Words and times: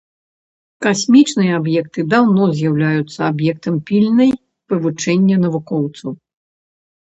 Касмічныя 0.85 1.53
аб'екты 1.61 2.05
даўно 2.13 2.47
з'яўляюцца 2.61 3.19
аб'ектам 3.31 3.75
пільнай 3.91 4.31
вывучэння 4.75 5.35
навукоўцаў. 5.45 6.11